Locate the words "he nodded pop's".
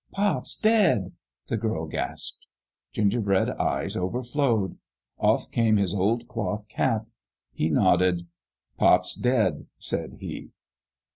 7.53-9.13